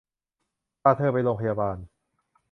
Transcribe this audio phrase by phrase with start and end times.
[0.81, 1.77] พาเธอไปโรงพยาบาล